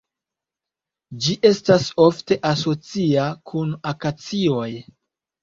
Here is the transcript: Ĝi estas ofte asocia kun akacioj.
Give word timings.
Ĝi 1.25 1.35
estas 1.49 1.85
ofte 2.07 2.39
asocia 2.53 3.27
kun 3.53 3.77
akacioj. 3.93 4.67